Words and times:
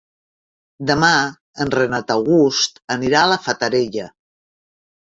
Demà 0.91 1.09
en 1.65 1.73
Renat 1.75 2.15
August 2.17 2.83
anirà 2.99 3.23
a 3.27 3.31
la 3.35 3.41
Fatarella. 3.47 4.13